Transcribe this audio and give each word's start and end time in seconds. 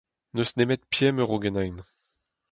N'eus 0.33 0.51
nemet 0.57 0.83
pemp 0.91 1.19
euro 1.21 1.37
ganin. 1.43 1.77